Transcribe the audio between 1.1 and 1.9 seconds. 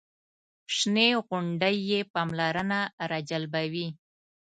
غونډۍ